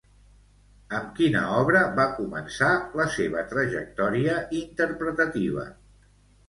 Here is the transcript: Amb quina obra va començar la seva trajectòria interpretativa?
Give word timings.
Amb 0.99 1.11
quina 1.19 1.43
obra 1.57 1.83
va 1.99 2.07
començar 2.21 2.73
la 3.03 3.07
seva 3.19 3.45
trajectòria 3.55 4.43
interpretativa? 4.65 5.73